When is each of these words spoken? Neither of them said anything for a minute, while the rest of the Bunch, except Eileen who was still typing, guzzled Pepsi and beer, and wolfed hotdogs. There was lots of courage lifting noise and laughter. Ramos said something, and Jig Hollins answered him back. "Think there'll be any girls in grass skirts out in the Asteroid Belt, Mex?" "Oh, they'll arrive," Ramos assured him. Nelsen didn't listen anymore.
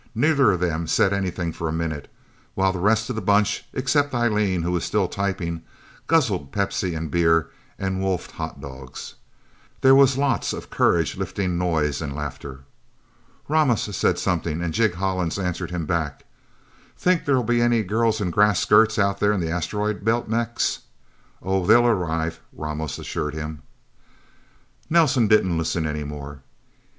Neither 0.15 0.49
of 0.53 0.59
them 0.59 0.87
said 0.87 1.13
anything 1.13 1.51
for 1.53 1.69
a 1.69 1.71
minute, 1.71 2.11
while 2.55 2.73
the 2.73 2.79
rest 2.79 3.11
of 3.11 3.15
the 3.15 3.21
Bunch, 3.21 3.65
except 3.71 4.15
Eileen 4.15 4.63
who 4.63 4.71
was 4.71 4.83
still 4.83 5.07
typing, 5.07 5.61
guzzled 6.07 6.51
Pepsi 6.51 6.95
and 6.97 7.11
beer, 7.11 7.51
and 7.77 8.01
wolfed 8.01 8.31
hotdogs. 8.31 9.13
There 9.81 9.93
was 9.93 10.17
lots 10.17 10.53
of 10.53 10.71
courage 10.71 11.17
lifting 11.17 11.55
noise 11.59 12.01
and 12.01 12.15
laughter. 12.15 12.61
Ramos 13.47 13.95
said 13.95 14.17
something, 14.17 14.63
and 14.63 14.73
Jig 14.73 14.95
Hollins 14.95 15.37
answered 15.37 15.69
him 15.69 15.85
back. 15.85 16.25
"Think 16.97 17.25
there'll 17.25 17.43
be 17.43 17.61
any 17.61 17.83
girls 17.83 18.19
in 18.19 18.31
grass 18.31 18.59
skirts 18.59 18.97
out 18.97 19.21
in 19.21 19.39
the 19.39 19.51
Asteroid 19.51 20.03
Belt, 20.03 20.27
Mex?" 20.27 20.79
"Oh, 21.43 21.63
they'll 21.63 21.85
arrive," 21.85 22.39
Ramos 22.53 22.97
assured 22.97 23.35
him. 23.35 23.61
Nelsen 24.89 25.27
didn't 25.27 25.59
listen 25.59 25.85
anymore. 25.85 26.41